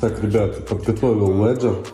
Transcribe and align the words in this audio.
Так, 0.00 0.22
ребят, 0.22 0.66
подготовил 0.66 1.30
Ledger 1.44 1.86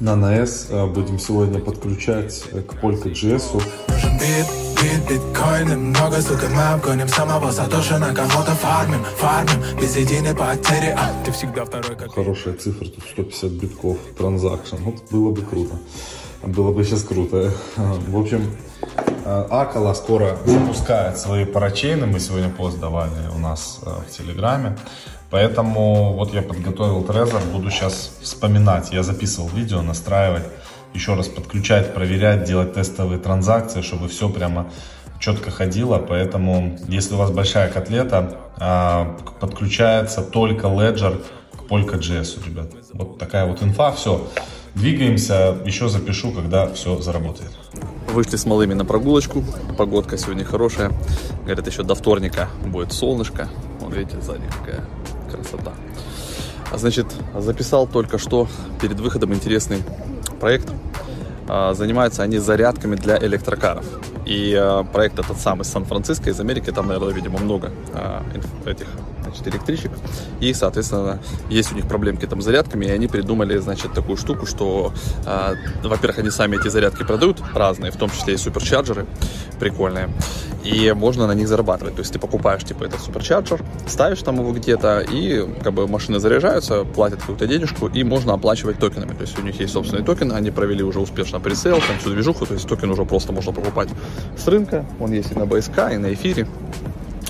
на 0.00 0.14
NS. 0.14 0.68
Э, 0.70 0.86
будем 0.86 1.18
сегодня 1.18 1.60
подключать 1.60 2.44
э, 2.50 2.62
к 2.62 2.82
Polka.js. 2.82 3.62
Биткоины 5.08 5.76
много, 5.76 6.22
сука, 6.22 6.46
мы 6.48 6.62
обгоним 6.62 7.08
самого 7.08 7.50
Сатоши 7.50 7.98
кого-то 8.14 8.52
фармим, 8.52 9.04
фармим 9.16 9.80
Без 9.80 9.96
единой 9.96 10.34
потери, 10.34 10.94
а 10.96 11.10
ты 11.24 11.32
всегда 11.32 11.66
второй 11.66 11.96
как... 11.96 12.14
Хорошая 12.14 12.54
цифра, 12.54 12.86
тут 12.86 13.04
150 13.04 13.50
битков 13.52 13.98
транзакшн, 14.16 14.76
вот 14.76 15.10
было 15.10 15.30
бы 15.30 15.42
круто 15.42 15.76
было 16.46 16.72
бы 16.72 16.84
сейчас 16.84 17.02
круто. 17.02 17.52
В 17.76 18.18
общем, 18.18 18.50
Акала 19.24 19.94
скоро 19.94 20.36
запускает 20.44 21.18
свои 21.18 21.44
парачейны. 21.44 22.06
Мы 22.06 22.20
сегодня 22.20 22.50
пост 22.50 22.78
давали 22.78 23.28
у 23.34 23.38
нас 23.38 23.80
э, 23.82 23.90
в 24.06 24.10
Телеграме. 24.10 24.76
Поэтому 25.34 26.12
вот 26.12 26.32
я 26.32 26.42
подготовил 26.42 27.02
трезор, 27.02 27.42
буду 27.52 27.68
сейчас 27.68 28.12
вспоминать. 28.20 28.92
Я 28.92 29.02
записывал 29.02 29.48
видео, 29.48 29.82
настраивать, 29.82 30.44
еще 30.94 31.16
раз 31.16 31.26
подключать, 31.26 31.92
проверять, 31.92 32.44
делать 32.44 32.74
тестовые 32.74 33.18
транзакции, 33.18 33.80
чтобы 33.80 34.06
все 34.06 34.28
прямо 34.28 34.70
четко 35.18 35.50
ходило. 35.50 35.98
Поэтому, 35.98 36.78
если 36.86 37.14
у 37.14 37.16
вас 37.16 37.32
большая 37.32 37.68
котлета, 37.68 38.38
а, 38.58 39.16
подключается 39.40 40.22
только 40.22 40.68
Ledger 40.68 41.20
к 41.56 41.68
Polka.js, 41.68 42.46
ребят. 42.46 42.68
Вот 42.92 43.18
такая 43.18 43.44
вот 43.46 43.60
инфа, 43.60 43.90
все. 43.90 44.28
Двигаемся, 44.76 45.56
еще 45.64 45.88
запишу, 45.88 46.30
когда 46.30 46.68
все 46.68 47.00
заработает. 47.00 47.50
Вышли 48.12 48.36
с 48.36 48.46
малыми 48.46 48.74
на 48.74 48.84
прогулочку, 48.84 49.42
погодка 49.76 50.16
сегодня 50.16 50.44
хорошая. 50.44 50.92
Говорят, 51.42 51.66
еще 51.66 51.82
до 51.82 51.96
вторника 51.96 52.48
будет 52.64 52.92
солнышко. 52.92 53.48
Вот 53.80 53.92
видите, 53.94 54.20
сзади 54.20 54.44
какая 54.60 54.84
красота. 55.36 55.72
А 56.70 56.78
значит, 56.78 57.06
записал 57.36 57.86
только 57.86 58.18
что 58.18 58.48
перед 58.80 58.98
выходом 59.00 59.32
интересный 59.34 59.82
проект. 60.40 60.68
А, 61.46 61.74
занимаются 61.74 62.22
они 62.22 62.38
зарядками 62.38 62.96
для 62.96 63.18
электрокаров. 63.18 63.84
И 64.24 64.54
а, 64.58 64.84
проект 64.84 65.18
этот 65.18 65.38
самый 65.38 65.64
Сан-Франциско 65.64 66.30
из 66.30 66.40
Америки, 66.40 66.70
там, 66.70 66.86
наверное, 66.88 67.12
видимо, 67.12 67.38
много 67.38 67.70
этих 68.64 68.86
значит, 69.22 69.46
электричек. 69.48 69.90
И, 70.40 70.54
соответственно, 70.54 71.20
есть 71.50 71.72
у 71.72 71.74
них 71.74 71.86
проблемки 71.86 72.26
там 72.26 72.40
с 72.40 72.44
зарядками, 72.44 72.86
и 72.86 72.90
они 72.90 73.08
придумали, 73.08 73.58
значит, 73.58 73.92
такую 73.92 74.16
штуку, 74.16 74.46
что, 74.46 74.92
во-первых, 75.82 76.18
они 76.18 76.30
сами 76.30 76.56
эти 76.56 76.68
зарядки 76.68 77.02
продают 77.04 77.42
разные, 77.54 77.90
в 77.90 77.96
том 77.96 78.10
числе 78.10 78.34
и 78.34 78.36
суперчарджеры 78.36 79.06
прикольные, 79.58 80.10
и 80.64 80.92
можно 80.92 81.26
на 81.26 81.32
них 81.32 81.46
зарабатывать. 81.46 81.94
То 81.94 82.00
есть 82.00 82.12
ты 82.12 82.18
покупаешь, 82.18 82.64
типа, 82.64 82.84
этот 82.84 83.00
supercharger, 83.00 83.62
ставишь 83.86 84.22
там 84.22 84.40
его 84.40 84.52
где-то, 84.52 85.00
и 85.00 85.46
как 85.62 85.74
бы 85.74 85.86
машины 85.86 86.18
заряжаются, 86.18 86.84
платят 86.84 87.20
какую-то 87.20 87.46
денежку, 87.46 87.86
и 87.88 88.02
можно 88.02 88.32
оплачивать 88.32 88.78
токенами. 88.78 89.12
То 89.12 89.22
есть 89.22 89.38
у 89.38 89.42
них 89.42 89.60
есть 89.60 89.72
собственный 89.72 90.02
токен, 90.02 90.32
они 90.32 90.50
провели 90.50 90.82
уже 90.82 91.00
успешно 91.00 91.38
пресейл, 91.38 91.76
там 91.76 91.98
всю 91.98 92.10
движуху, 92.10 92.46
то 92.46 92.54
есть 92.54 92.66
токен 92.66 92.90
уже 92.90 93.04
просто 93.04 93.32
можно 93.32 93.52
покупать 93.52 93.88
с 94.36 94.46
рынка, 94.48 94.86
он 94.98 95.12
есть 95.12 95.32
и 95.32 95.34
на 95.34 95.46
BSC, 95.46 95.92
и 95.92 95.98
на 95.98 96.14
эфире, 96.14 96.46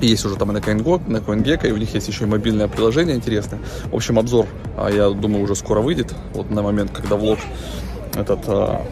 есть 0.00 0.24
уже 0.24 0.36
там 0.36 0.50
и 0.50 0.54
на 0.54 0.58
CoinGe, 0.58 1.00
на 1.08 1.18
CoinGecko, 1.18 1.68
и 1.68 1.72
у 1.72 1.76
них 1.76 1.92
есть 1.94 2.08
еще 2.08 2.24
и 2.24 2.26
мобильное 2.26 2.68
приложение 2.68 3.16
интересное. 3.16 3.60
В 3.86 3.94
общем, 3.94 4.18
обзор, 4.18 4.46
а, 4.76 4.90
я 4.90 5.10
думаю, 5.10 5.42
уже 5.42 5.54
скоро 5.54 5.80
выйдет. 5.80 6.14
Вот 6.34 6.50
на 6.50 6.62
момент, 6.62 6.90
когда 6.92 7.16
влог 7.16 7.38
этот 8.14 8.40
а, 8.46 8.82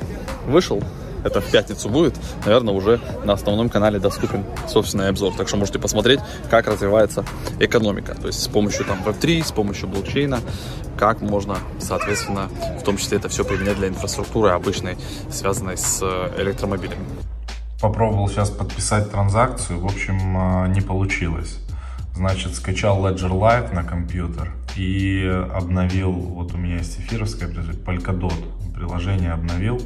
вышел, 0.47 0.83
это 1.25 1.41
в 1.41 1.51
пятницу 1.51 1.89
будет, 1.89 2.15
наверное, 2.45 2.75
уже 2.75 3.01
на 3.25 3.35
основном 3.35 3.69
канале 3.69 3.99
доступен 3.99 4.45
собственный 4.69 5.09
обзор. 5.09 5.35
Так 5.37 5.49
что 5.49 5.57
можете 5.57 5.79
посмотреть, 5.79 6.21
как 6.51 6.67
развивается 6.67 7.25
экономика. 7.61 8.15
То 8.15 8.29
есть 8.29 8.43
с 8.43 8.49
помощью 8.49 8.85
там 8.85 9.03
Web3, 9.05 9.45
с 9.45 9.53
помощью 9.53 9.89
блокчейна, 9.89 10.41
как 10.99 11.21
можно, 11.21 11.59
соответственно, 11.79 12.49
в 12.79 12.83
том 12.85 12.97
числе 12.97 13.19
это 13.19 13.29
все 13.29 13.45
применять 13.45 13.77
для 13.77 13.89
инфраструктуры 13.89 14.51
обычной, 14.51 14.97
связанной 15.31 15.77
с 15.77 16.01
э, 16.03 16.43
электромобилями 16.43 17.05
попробовал 17.83 18.29
сейчас 18.29 18.49
подписать 18.49 19.11
транзакцию, 19.11 19.81
в 19.81 19.85
общем, 19.85 20.37
а, 20.37 20.69
не 20.69 20.81
получилось. 20.81 21.59
Значит, 22.15 22.55
скачал 22.55 23.05
Ledger 23.05 23.31
Live 23.31 23.75
на 23.75 23.83
компьютер 23.83 24.53
и 24.77 25.27
обновил, 25.53 26.13
вот 26.13 26.55
у 26.55 26.57
меня 26.57 26.77
есть 26.77 27.01
эфировское 27.01 27.49
приложение, 27.49 27.83
Polkadot, 27.83 28.73
приложение 28.75 29.33
обновил. 29.33 29.83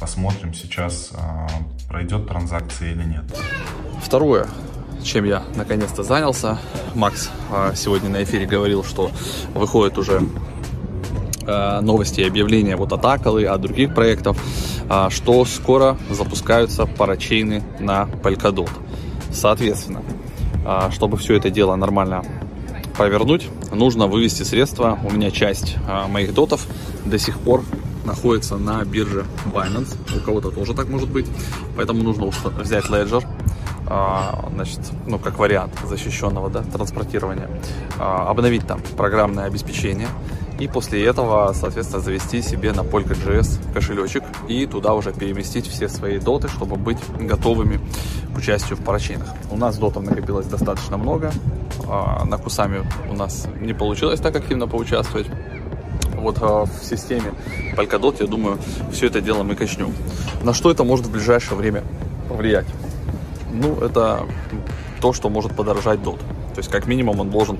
Посмотрим 0.00 0.52
сейчас, 0.54 1.12
а, 1.14 1.46
пройдет 1.88 2.26
транзакция 2.26 2.92
или 2.92 3.04
нет. 3.04 3.24
Второе, 4.02 4.48
чем 5.02 5.24
я 5.24 5.42
наконец-то 5.54 6.02
занялся. 6.02 6.58
Макс 6.94 7.30
а, 7.50 7.74
сегодня 7.74 8.10
на 8.10 8.22
эфире 8.24 8.46
говорил, 8.46 8.84
что 8.84 9.10
выходит 9.54 9.98
уже 9.98 10.22
новости 11.44 12.20
и 12.20 12.24
объявления 12.24 12.76
вот 12.76 12.92
от 12.92 13.04
Акалы, 13.04 13.46
от 13.46 13.60
других 13.60 13.96
проектов. 13.96 14.40
А, 14.88 15.08
что 15.08 15.44
скоро 15.46 15.96
запускаются 16.10 16.84
парачейны 16.84 17.62
на 17.78 18.08
Polkadot. 18.22 18.68
Соответственно, 19.32 20.02
а, 20.66 20.90
чтобы 20.90 21.16
все 21.16 21.34
это 21.36 21.48
дело 21.48 21.74
нормально 21.76 22.22
провернуть, 23.02 23.48
нужно 23.72 24.06
вывести 24.06 24.44
средства. 24.44 24.96
У 25.02 25.10
меня 25.10 25.32
часть 25.32 25.74
а, 25.88 26.06
моих 26.06 26.32
дотов 26.34 26.68
до 27.04 27.18
сих 27.18 27.36
пор 27.40 27.64
находится 28.04 28.58
на 28.58 28.84
бирже 28.84 29.24
Binance. 29.52 29.96
У 30.16 30.20
кого-то 30.20 30.52
тоже 30.52 30.72
так 30.72 30.88
может 30.88 31.08
быть. 31.08 31.26
Поэтому 31.76 32.04
нужно 32.04 32.26
взять 32.60 32.84
Ledger, 32.84 33.24
значит, 34.54 34.78
ну, 35.08 35.18
как 35.18 35.40
вариант 35.40 35.72
защищенного 35.84 36.48
да, 36.48 36.62
транспортирования, 36.62 37.50
обновить 37.98 38.68
там 38.68 38.80
программное 38.96 39.46
обеспечение, 39.46 40.06
и 40.62 40.68
после 40.68 41.04
этого, 41.04 41.52
соответственно, 41.54 42.00
завести 42.00 42.40
себе 42.40 42.72
на 42.72 42.82
Polka.js 42.82 43.72
кошелечек 43.74 44.22
и 44.46 44.64
туда 44.66 44.94
уже 44.94 45.12
переместить 45.12 45.66
все 45.66 45.88
свои 45.88 46.20
доты, 46.20 46.46
чтобы 46.46 46.76
быть 46.76 46.98
готовыми 47.18 47.80
к 48.32 48.38
участию 48.38 48.76
в 48.76 48.84
парачейнах. 48.84 49.26
У 49.50 49.56
нас 49.56 49.76
дотов 49.76 50.04
накопилось 50.04 50.46
достаточно 50.46 50.96
много, 50.96 51.32
а, 51.88 52.24
на 52.24 52.38
Кусами 52.38 52.88
у 53.10 53.14
нас 53.14 53.48
не 53.60 53.72
получилось 53.72 54.20
так 54.20 54.36
активно 54.36 54.68
поучаствовать. 54.68 55.26
Вот 56.14 56.38
а, 56.40 56.64
в 56.64 56.84
системе 56.84 57.32
Polkadot, 57.76 58.18
я 58.20 58.28
думаю, 58.28 58.58
все 58.92 59.08
это 59.08 59.20
дело 59.20 59.42
мы 59.42 59.56
качнем. 59.56 59.92
На 60.44 60.54
что 60.54 60.70
это 60.70 60.84
может 60.84 61.06
в 61.06 61.10
ближайшее 61.10 61.56
время 61.56 61.82
повлиять? 62.28 62.66
Ну, 63.52 63.80
это 63.80 64.26
то, 65.00 65.12
что 65.12 65.28
может 65.28 65.56
подорожать 65.56 66.00
дот. 66.04 66.20
То 66.54 66.58
есть, 66.58 66.70
как 66.70 66.86
минимум, 66.86 67.18
он 67.18 67.30
должен 67.30 67.58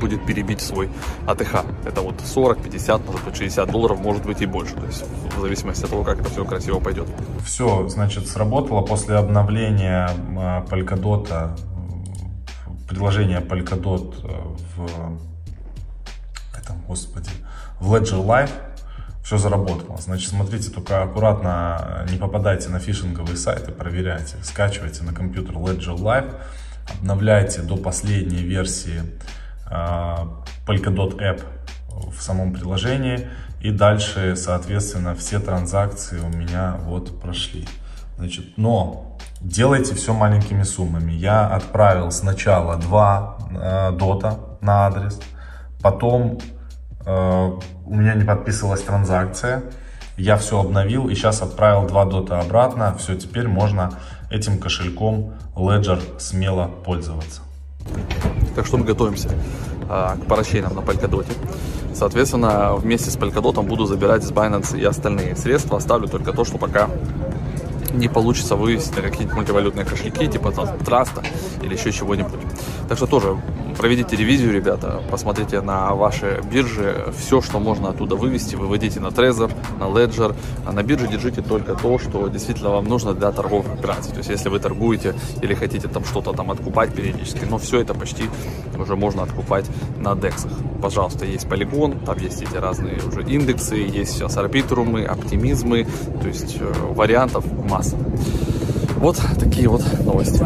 будет 0.00 0.26
перебить 0.26 0.60
свой 0.60 0.88
АТХ. 1.26 1.64
Это 1.84 2.00
вот 2.00 2.20
40, 2.20 2.62
50, 2.62 3.06
может 3.06 3.24
быть 3.24 3.36
60 3.36 3.70
долларов, 3.70 4.00
может 4.00 4.24
быть 4.24 4.42
и 4.42 4.46
больше. 4.46 4.74
То 4.74 4.86
есть 4.86 5.04
в 5.36 5.40
зависимости 5.40 5.84
от 5.84 5.90
того, 5.90 6.02
как 6.02 6.20
это 6.20 6.30
все 6.30 6.44
красиво 6.44 6.80
пойдет. 6.80 7.06
Все, 7.44 7.88
значит, 7.88 8.26
сработало 8.26 8.80
после 8.80 9.16
обновления 9.16 10.10
а, 10.36 10.64
Polkadot, 10.68 11.56
приложения 12.88 13.40
Polkadot 13.40 14.14
э, 14.24 14.30
в 14.76 14.88
этом, 16.58 16.76
господи, 16.88 17.30
в 17.78 17.94
Ledger 17.94 18.24
Live 18.24 18.50
все 19.22 19.38
заработало. 19.38 19.96
Значит, 19.98 20.30
смотрите, 20.30 20.70
только 20.70 21.02
аккуратно 21.02 22.04
не 22.10 22.16
попадайте 22.16 22.68
на 22.68 22.80
фишинговые 22.80 23.36
сайты, 23.36 23.70
проверяйте, 23.70 24.36
скачивайте 24.42 25.04
на 25.04 25.12
компьютер 25.12 25.54
Ledger 25.54 25.96
Live, 25.96 26.34
обновляйте 26.98 27.62
до 27.62 27.76
последней 27.76 28.42
версии 28.42 29.02
Polkadot 29.70 31.18
App 31.18 31.42
в 31.88 32.20
самом 32.20 32.52
приложении. 32.52 33.28
И 33.60 33.70
дальше, 33.70 34.36
соответственно, 34.36 35.14
все 35.14 35.38
транзакции 35.38 36.18
у 36.18 36.28
меня 36.28 36.76
вот 36.84 37.20
прошли. 37.20 37.66
Значит, 38.16 38.56
но 38.56 39.18
делайте 39.40 39.94
все 39.94 40.14
маленькими 40.14 40.62
суммами. 40.62 41.12
Я 41.12 41.46
отправил 41.46 42.10
сначала 42.10 42.76
два 42.76 43.38
э, 43.50 43.92
дота 43.92 44.38
на 44.60 44.86
адрес, 44.86 45.20
потом 45.82 46.38
э, 47.04 47.58
у 47.86 47.94
меня 47.94 48.14
не 48.14 48.24
подписывалась 48.24 48.82
транзакция, 48.82 49.62
я 50.16 50.36
все 50.36 50.60
обновил 50.60 51.08
и 51.08 51.14
сейчас 51.14 51.40
отправил 51.40 51.86
два 51.86 52.04
дота 52.04 52.40
обратно. 52.40 52.94
Все, 52.98 53.14
теперь 53.14 53.48
можно 53.48 53.92
этим 54.30 54.58
кошельком 54.58 55.34
Ledger 55.54 56.18
смело 56.18 56.66
пользоваться. 56.66 57.40
Так 58.60 58.66
что 58.66 58.76
мы 58.76 58.84
готовимся 58.84 59.30
а, 59.88 60.16
к 60.16 60.26
парачейнам 60.26 60.74
на 60.74 60.80
Polkadot. 60.80 61.26
Соответственно, 61.94 62.74
вместе 62.74 63.10
с 63.10 63.16
Polkadot 63.16 63.62
буду 63.62 63.86
забирать 63.86 64.22
с 64.22 64.30
Binance 64.30 64.78
и 64.78 64.84
остальные 64.84 65.34
средства. 65.36 65.78
Оставлю 65.78 66.08
только 66.08 66.34
то, 66.34 66.44
что 66.44 66.58
пока 66.58 66.90
не 67.94 68.08
получится 68.08 68.56
вывести 68.56 68.94
на 68.96 69.00
какие-нибудь 69.00 69.34
мультивалютные 69.34 69.86
кошельки, 69.86 70.26
типа 70.26 70.52
там, 70.52 70.78
траста 70.80 71.22
или 71.62 71.72
еще 71.74 71.90
чего-нибудь. 71.90 72.38
Так 72.86 72.98
что 72.98 73.06
тоже 73.06 73.38
проведите 73.80 74.14
ревизию, 74.14 74.52
ребята, 74.52 75.02
посмотрите 75.10 75.62
на 75.62 75.94
ваши 75.94 76.42
биржи, 76.52 77.14
все, 77.16 77.40
что 77.40 77.58
можно 77.60 77.88
оттуда 77.88 78.14
вывести, 78.14 78.54
выводите 78.54 79.00
на 79.00 79.06
Trezor, 79.06 79.50
на 79.78 79.84
Ledger, 79.84 80.36
а 80.66 80.72
на 80.72 80.82
бирже 80.82 81.08
держите 81.08 81.40
только 81.40 81.74
то, 81.74 81.98
что 81.98 82.28
действительно 82.28 82.68
вам 82.68 82.84
нужно 82.84 83.14
для 83.14 83.32
торговых 83.32 83.72
операций. 83.72 84.12
То 84.12 84.18
есть, 84.18 84.28
если 84.28 84.50
вы 84.50 84.58
торгуете 84.58 85.14
или 85.40 85.54
хотите 85.54 85.88
там 85.88 86.04
что-то 86.04 86.34
там 86.34 86.50
откупать 86.50 86.92
периодически, 86.92 87.46
но 87.46 87.56
все 87.56 87.80
это 87.80 87.94
почти 87.94 88.24
уже 88.78 88.96
можно 88.96 89.22
откупать 89.22 89.64
на 89.96 90.14
дексах. 90.14 90.52
Пожалуйста, 90.82 91.24
есть 91.24 91.48
полигон, 91.48 92.00
там 92.00 92.18
есть 92.18 92.42
эти 92.42 92.56
разные 92.56 92.98
уже 93.06 93.22
индексы, 93.22 93.76
есть 93.76 94.12
сейчас 94.12 94.36
арбитрумы, 94.36 95.04
оптимизмы, 95.04 95.86
то 96.20 96.28
есть 96.28 96.58
э, 96.60 96.70
вариантов 96.92 97.46
масса. 97.50 97.96
Вот 99.00 99.18
такие 99.38 99.66
вот 99.66 99.82
новости. 100.04 100.42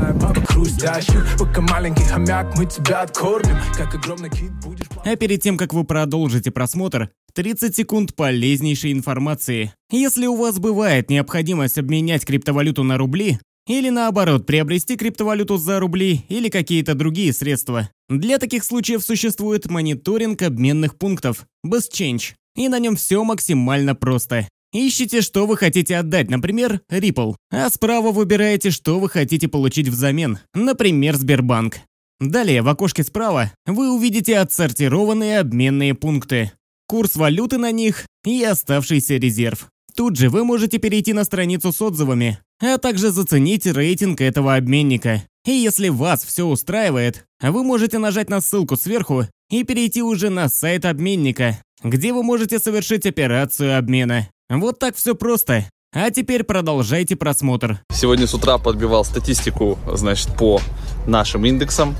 А 5.04 5.16
перед 5.16 5.40
тем, 5.42 5.56
как 5.56 5.74
вы 5.74 5.82
продолжите 5.82 6.52
просмотр, 6.52 7.10
30 7.34 7.74
секунд 7.74 8.14
полезнейшей 8.14 8.92
информации. 8.92 9.72
Если 9.90 10.26
у 10.26 10.36
вас 10.36 10.60
бывает 10.60 11.10
необходимость 11.10 11.78
обменять 11.78 12.24
криптовалюту 12.24 12.84
на 12.84 12.96
рубли, 12.96 13.40
или 13.66 13.88
наоборот, 13.88 14.46
приобрести 14.46 14.96
криптовалюту 14.96 15.56
за 15.56 15.80
рубли 15.80 16.24
или 16.28 16.48
какие-то 16.48 16.94
другие 16.94 17.32
средства. 17.32 17.90
Для 18.08 18.38
таких 18.38 18.62
случаев 18.62 19.02
существует 19.02 19.68
мониторинг 19.68 20.42
обменных 20.42 20.96
пунктов 20.96 21.46
BestChange, 21.66 22.34
и 22.54 22.68
на 22.68 22.78
нем 22.78 22.94
все 22.94 23.24
максимально 23.24 23.96
просто. 23.96 24.46
Ищите, 24.76 25.20
что 25.20 25.46
вы 25.46 25.56
хотите 25.56 25.96
отдать, 25.96 26.28
например, 26.28 26.80
Ripple, 26.90 27.36
а 27.52 27.70
справа 27.70 28.10
выбираете, 28.10 28.72
что 28.72 28.98
вы 28.98 29.08
хотите 29.08 29.46
получить 29.46 29.86
взамен, 29.86 30.40
например, 30.52 31.14
Сбербанк. 31.14 31.76
Далее 32.18 32.60
в 32.60 32.68
окошке 32.68 33.04
справа 33.04 33.52
вы 33.66 33.94
увидите 33.94 34.36
отсортированные 34.36 35.38
обменные 35.38 35.94
пункты, 35.94 36.50
курс 36.88 37.14
валюты 37.14 37.58
на 37.58 37.70
них 37.70 38.06
и 38.24 38.42
оставшийся 38.42 39.14
резерв. 39.16 39.68
Тут 39.94 40.16
же 40.16 40.28
вы 40.28 40.44
можете 40.44 40.78
перейти 40.78 41.12
на 41.12 41.22
страницу 41.22 41.70
с 41.70 41.80
отзывами, 41.80 42.40
а 42.60 42.78
также 42.78 43.10
заценить 43.10 43.66
рейтинг 43.66 44.20
этого 44.20 44.56
обменника. 44.56 45.22
И 45.46 45.52
если 45.52 45.88
вас 45.88 46.24
все 46.24 46.46
устраивает, 46.46 47.26
вы 47.40 47.62
можете 47.62 47.98
нажать 47.98 48.28
на 48.28 48.40
ссылку 48.40 48.76
сверху 48.76 49.24
и 49.50 49.62
перейти 49.62 50.02
уже 50.02 50.30
на 50.30 50.48
сайт 50.48 50.84
обменника, 50.84 51.58
где 51.84 52.12
вы 52.12 52.24
можете 52.24 52.58
совершить 52.58 53.06
операцию 53.06 53.78
обмена. 53.78 54.28
Вот 54.50 54.78
так 54.78 54.94
все 54.94 55.14
просто. 55.14 55.68
А 55.94 56.10
теперь 56.10 56.44
продолжайте 56.44 57.16
просмотр. 57.16 57.80
Сегодня 57.92 58.26
с 58.26 58.34
утра 58.34 58.58
подбивал 58.58 59.04
статистику, 59.04 59.78
значит, 59.92 60.36
по 60.36 60.60
нашим 61.06 61.46
индексам. 61.46 61.96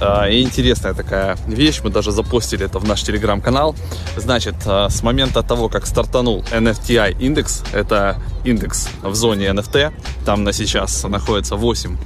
А, 0.00 0.28
и 0.28 0.42
интересная 0.42 0.94
такая 0.94 1.36
вещь, 1.46 1.80
мы 1.84 1.90
даже 1.90 2.12
запостили 2.12 2.64
это 2.64 2.78
в 2.78 2.88
наш 2.88 3.02
телеграм-канал. 3.02 3.76
Значит, 4.16 4.54
а, 4.64 4.88
с 4.88 5.02
момента 5.02 5.42
того, 5.42 5.68
как 5.68 5.86
стартанул 5.86 6.42
NFTI 6.50 7.20
индекс, 7.20 7.62
это 7.72 8.16
индекс 8.44 8.88
в 9.02 9.14
зоне 9.14 9.48
NFT, 9.48 9.92
там 10.24 10.44
на 10.44 10.52
сейчас 10.52 11.04
находится 11.04 11.56
8, 11.56 11.96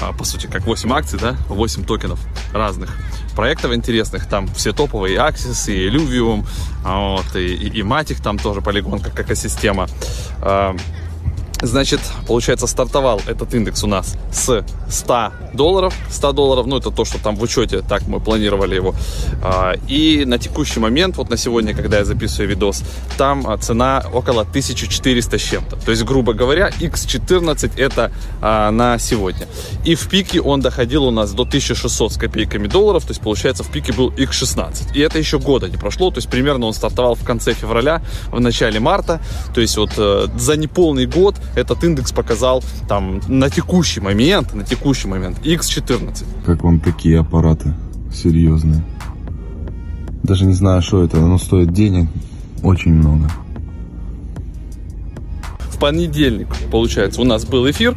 а, 0.00 0.12
по 0.12 0.24
сути, 0.24 0.46
как 0.46 0.64
8 0.64 0.92
акций, 0.92 1.18
да, 1.18 1.36
8 1.48 1.84
токенов 1.84 2.18
разных 2.52 2.96
проектов 3.34 3.72
интересных, 3.72 4.26
там 4.26 4.48
все 4.54 4.72
топовые, 4.72 5.14
и 5.14 5.18
Axis, 5.18 5.72
и 5.72 5.88
Illuvium, 5.88 6.44
вот, 6.84 7.36
и, 7.36 7.54
и, 7.54 7.78
и 7.78 7.82
Matic, 7.82 8.22
там 8.22 8.38
тоже 8.38 8.60
полигон 8.60 9.00
как 9.00 9.18
экосистема. 9.20 9.86
Значит, 11.66 12.00
получается, 12.26 12.66
стартовал 12.66 13.20
этот 13.26 13.54
индекс 13.54 13.84
у 13.84 13.86
нас 13.86 14.16
с 14.30 14.64
100 14.90 15.32
долларов. 15.54 15.94
100 16.10 16.32
долларов, 16.32 16.66
ну, 16.66 16.76
это 16.76 16.90
то, 16.90 17.04
что 17.04 17.18
там 17.18 17.36
в 17.36 17.42
учете, 17.42 17.80
так 17.80 18.06
мы 18.06 18.20
планировали 18.20 18.74
его. 18.74 18.94
А, 19.42 19.74
и 19.88 20.24
на 20.26 20.38
текущий 20.38 20.80
момент, 20.80 21.16
вот 21.16 21.30
на 21.30 21.36
сегодня, 21.36 21.74
когда 21.74 21.98
я 21.98 22.04
записываю 22.04 22.50
видос, 22.50 22.82
там 23.16 23.46
а, 23.46 23.56
цена 23.56 24.04
около 24.12 24.42
1400 24.42 25.38
с 25.38 25.42
чем-то. 25.42 25.76
То 25.76 25.90
есть, 25.90 26.04
грубо 26.04 26.34
говоря, 26.34 26.68
X14 26.68 27.72
это 27.78 28.12
а, 28.42 28.70
на 28.70 28.98
сегодня. 28.98 29.46
И 29.84 29.94
в 29.94 30.08
пике 30.08 30.40
он 30.40 30.60
доходил 30.60 31.04
у 31.04 31.10
нас 31.10 31.32
до 31.32 31.44
1600 31.44 32.12
с 32.12 32.16
копейками 32.16 32.66
долларов. 32.66 33.04
То 33.04 33.12
есть, 33.12 33.22
получается, 33.22 33.64
в 33.64 33.68
пике 33.70 33.92
был 33.92 34.10
X16. 34.10 34.94
И 34.94 35.00
это 35.00 35.18
еще 35.18 35.38
года 35.38 35.68
не 35.68 35.76
прошло. 35.76 36.10
То 36.10 36.18
есть, 36.18 36.28
примерно 36.28 36.66
он 36.66 36.74
стартовал 36.74 37.14
в 37.14 37.24
конце 37.24 37.54
февраля, 37.54 38.02
в 38.30 38.40
начале 38.40 38.80
марта. 38.80 39.20
То 39.54 39.60
есть, 39.60 39.76
вот 39.76 39.92
э, 39.96 40.26
за 40.36 40.56
неполный 40.56 41.06
год 41.06 41.36
этот 41.54 41.82
индекс 41.84 42.12
показал 42.12 42.62
там 42.88 43.20
на 43.28 43.50
текущий 43.50 44.00
момент, 44.00 44.54
на 44.54 44.64
текущий 44.64 45.08
момент 45.08 45.38
X14. 45.44 46.24
Как 46.44 46.62
вам 46.62 46.80
такие 46.80 47.20
аппараты 47.20 47.74
серьезные? 48.12 48.84
Даже 50.22 50.44
не 50.46 50.54
знаю, 50.54 50.82
что 50.82 51.04
это, 51.04 51.18
но 51.18 51.38
стоит 51.38 51.72
денег 51.72 52.08
очень 52.62 52.92
много. 52.92 53.30
В 55.70 55.78
понедельник, 55.78 56.48
получается, 56.70 57.20
у 57.20 57.24
нас 57.24 57.44
был 57.44 57.68
эфир, 57.70 57.96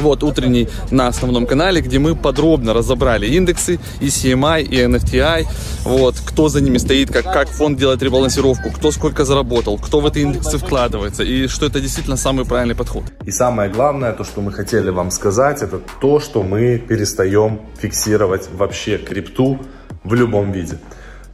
вот 0.00 0.22
утренний 0.22 0.68
на 0.90 1.08
основном 1.08 1.46
канале, 1.46 1.80
где 1.80 1.98
мы 1.98 2.14
подробно 2.14 2.74
разобрали 2.74 3.26
индексы 3.26 3.78
и 4.00 4.06
CMI, 4.06 4.62
и 4.62 4.76
NFTI, 4.76 5.46
вот, 5.84 6.14
кто 6.24 6.48
за 6.48 6.60
ними 6.60 6.78
стоит, 6.78 7.12
как, 7.12 7.24
как 7.24 7.48
фонд 7.48 7.78
делает 7.78 8.02
ребалансировку, 8.02 8.70
кто 8.70 8.90
сколько 8.90 9.24
заработал, 9.24 9.78
кто 9.78 10.00
в 10.00 10.06
эти 10.06 10.20
индексы 10.20 10.58
вкладывается, 10.58 11.22
и 11.22 11.46
что 11.48 11.66
это 11.66 11.80
действительно 11.80 12.16
самый 12.16 12.44
правильный 12.44 12.74
подход. 12.74 13.04
И 13.24 13.30
самое 13.30 13.70
главное, 13.70 14.12
то, 14.12 14.24
что 14.24 14.40
мы 14.40 14.52
хотели 14.52 14.90
вам 14.90 15.10
сказать, 15.10 15.62
это 15.62 15.80
то, 16.00 16.20
что 16.20 16.42
мы 16.42 16.78
перестаем 16.78 17.60
фиксировать 17.78 18.48
вообще 18.52 18.98
крипту 18.98 19.58
в 20.04 20.14
любом 20.14 20.52
виде. 20.52 20.78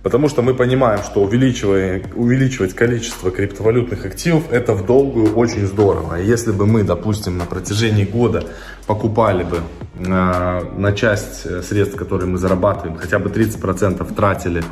Потому 0.02 0.28
что 0.28 0.43
мы 0.43 0.54
понимаем, 0.54 1.02
что 1.04 1.22
увеличивая, 1.22 2.02
увеличивать 2.16 2.75
количество 2.75 3.31
криптовалютных 3.31 4.04
активов 4.04 4.50
это 4.50 4.75
в 4.75 4.84
долгую 4.84 5.34
очень 5.37 5.64
здорово. 5.66 6.16
Если 6.16 6.50
бы 6.50 6.66
мы, 6.66 6.82
допустим, 6.82 7.38
на 7.38 7.44
протяжении 7.44 8.04
года 8.04 8.44
покупали 8.87 9.44
бы 9.44 9.58
э, 9.94 10.60
на 10.76 10.93
часть 10.93 11.64
средств, 11.64 11.96
которые 11.96 12.28
мы 12.28 12.38
зарабатываем, 12.38 12.96
хотя 12.96 13.20
бы 13.20 13.31
30% 13.31 14.14
тратили 14.14 14.64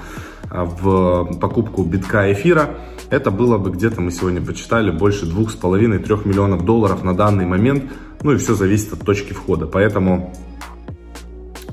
э, 0.51 0.65
в 0.65 1.39
покупку 1.39 1.85
битка 1.85 2.33
эфира, 2.33 2.71
это 3.09 3.31
было 3.31 3.57
бы 3.59 3.71
где-то, 3.71 4.01
мы 4.01 4.11
сегодня 4.11 4.41
почитали, 4.41 4.91
больше 4.91 5.27
2,5-3 5.27 6.27
миллионов 6.27 6.65
долларов 6.65 7.05
на 7.05 7.15
данный 7.15 7.47
момент. 7.47 7.85
Ну 8.23 8.33
и 8.33 8.37
все 8.37 8.55
зависит 8.55 8.93
от 8.93 9.01
точки 9.01 9.33
входа. 9.33 9.67
Поэтому 9.67 10.33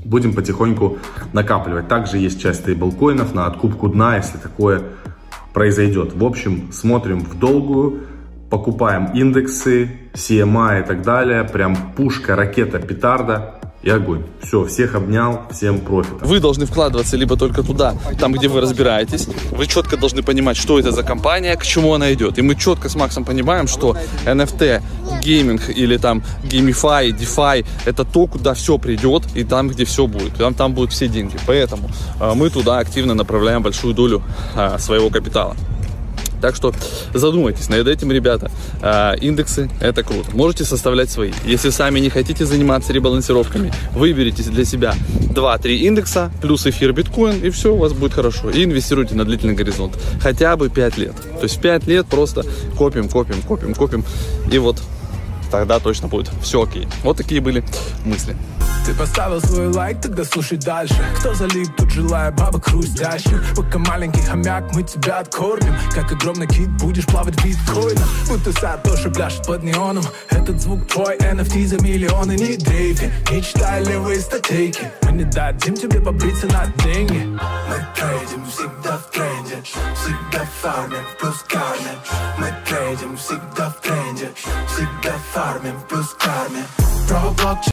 будем 0.08 0.32
потихоньку 0.32 0.98
накапливать. 1.32 1.88
Также 1.88 2.18
есть 2.18 2.40
часть 2.40 2.60
стейблкоинов 2.60 3.34
на 3.34 3.46
откупку 3.46 3.88
дна, 3.88 4.16
если 4.16 4.38
такое 4.38 4.82
произойдет. 5.52 6.14
В 6.14 6.24
общем, 6.24 6.72
смотрим 6.72 7.20
в 7.20 7.38
долгую, 7.38 8.04
покупаем 8.50 9.10
индексы, 9.14 9.90
CMA 10.14 10.82
и 10.82 10.86
так 10.86 11.02
далее. 11.02 11.44
Прям 11.44 11.76
пушка, 11.96 12.36
ракета, 12.36 12.78
петарда 12.78 13.58
и 13.88 13.90
огонь. 13.90 14.22
Все, 14.42 14.66
всех 14.66 14.94
обнял, 14.94 15.40
всем 15.50 15.80
профита. 15.80 16.24
Вы 16.26 16.40
должны 16.40 16.66
вкладываться 16.66 17.16
либо 17.16 17.36
только 17.36 17.62
туда, 17.62 17.94
там, 18.20 18.32
где 18.32 18.46
вы 18.46 18.60
разбираетесь. 18.60 19.26
Вы 19.50 19.66
четко 19.66 19.96
должны 19.96 20.22
понимать, 20.22 20.58
что 20.58 20.78
это 20.78 20.92
за 20.92 21.02
компания, 21.02 21.56
к 21.56 21.64
чему 21.64 21.94
она 21.94 22.12
идет. 22.12 22.38
И 22.38 22.42
мы 22.42 22.54
четко 22.54 22.90
с 22.90 22.94
Максом 22.96 23.24
понимаем, 23.24 23.66
что 23.66 23.96
NFT, 24.26 24.82
гейминг 25.22 25.70
или 25.70 25.96
там 25.96 26.22
GameFi, 26.44 27.12
DeFi, 27.12 27.64
это 27.86 28.04
то, 28.04 28.26
куда 28.26 28.52
все 28.52 28.76
придет 28.76 29.22
и 29.34 29.42
там, 29.42 29.68
где 29.68 29.86
все 29.86 30.06
будет. 30.06 30.34
Там, 30.34 30.52
там 30.52 30.74
будут 30.74 30.92
все 30.92 31.08
деньги. 31.08 31.38
Поэтому 31.46 31.88
э, 32.20 32.32
мы 32.34 32.50
туда 32.50 32.78
активно 32.78 33.14
направляем 33.14 33.62
большую 33.62 33.94
долю 33.94 34.22
э, 34.54 34.78
своего 34.78 35.08
капитала. 35.08 35.56
Так 36.40 36.56
что 36.56 36.72
задумайтесь 37.14 37.68
над 37.68 37.86
этим, 37.86 38.12
ребята. 38.12 38.50
А, 38.80 39.14
индексы– 39.14 39.70
это 39.80 40.02
круто. 40.02 40.30
Можете 40.32 40.64
составлять 40.64 41.10
свои. 41.10 41.32
Если 41.44 41.70
сами 41.70 42.00
не 42.00 42.10
хотите 42.10 42.44
заниматься 42.46 42.92
ребалансировками, 42.92 43.72
выберите 43.92 44.42
для 44.44 44.64
себя 44.64 44.94
2-3 45.30 45.76
индекса, 45.76 46.30
плюс 46.40 46.66
эфир 46.66 46.92
биткоин, 46.92 47.40
и 47.42 47.50
все, 47.50 47.74
у 47.74 47.78
вас 47.78 47.92
будет 47.92 48.12
хорошо. 48.12 48.50
И 48.50 48.64
инвестируйте 48.64 49.14
на 49.14 49.24
длительный 49.24 49.54
горизонт. 49.54 49.98
Хотя 50.20 50.56
бы 50.56 50.68
5 50.68 50.98
лет. 50.98 51.14
То 51.16 51.44
есть 51.44 51.60
5 51.60 51.86
лет 51.86 52.06
просто 52.06 52.44
копим, 52.76 53.08
копим, 53.08 53.42
копим, 53.42 53.74
копим. 53.74 54.04
И 54.50 54.58
вот 54.58 54.80
тогда 55.50 55.78
точно 55.78 56.08
будет 56.08 56.30
все 56.42 56.62
окей. 56.62 56.86
Вот 57.02 57.16
такие 57.16 57.40
были 57.40 57.64
мысли. 58.04 58.36
Ты 58.88 58.94
поставил 58.94 59.38
свой 59.42 59.66
лайк, 59.66 60.00
тогда 60.00 60.24
слушай 60.24 60.56
дальше. 60.56 60.96
Кто 61.18 61.34
залип, 61.34 61.68
тут 61.76 61.90
желая 61.90 62.30
бабок 62.32 62.70
хрустящих. 62.70 63.44
Пока 63.54 63.78
маленький 63.78 64.22
хомяк, 64.22 64.72
мы 64.72 64.82
тебя 64.82 65.18
откормим. 65.18 65.74
Как 65.94 66.10
огромный 66.10 66.46
кит, 66.46 66.70
будешь 66.78 67.04
плавать 67.04 67.38
в 67.38 67.44
биткоинах. 67.44 68.08
Будто 68.28 68.50
Сатоши 68.58 69.10
пляшет 69.10 69.46
под 69.46 69.62
неоном. 69.62 70.04
Этот 70.30 70.62
звук 70.62 70.88
твой, 70.88 71.18
NFT 71.18 71.66
за 71.66 71.82
миллионы 71.82 72.32
Не 72.38 72.56
дрейфи, 72.56 73.12
не 73.30 73.42
читай 73.42 73.84
левые 73.84 74.20
статейки. 74.20 74.90
Мы 75.02 75.12
не 75.12 75.24
дадим 75.24 75.74
тебе 75.74 76.00
побриться 76.00 76.46
на 76.46 76.64
деньги. 76.82 77.26
Мы 77.26 77.86
трейдим 77.94 78.46
всегда 78.46 78.96
в 78.96 79.10
тренде. 79.10 79.62
Всегда 79.64 80.48
фармим, 80.62 81.04
плюс 81.20 81.44
карме. 81.46 81.92
Мы 82.38 82.54
трейдим 82.66 83.18
всегда 83.18 83.68
в 83.68 83.80
тренде. 83.82 84.30
Всегда 84.66 85.14
фармим, 85.34 85.78
плюс 85.90 86.16
карме. 86.18 86.64
Про 87.08 87.30
блокчейн 87.30 87.58